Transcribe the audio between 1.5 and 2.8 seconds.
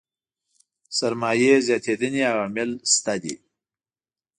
زياتېدنې عوامل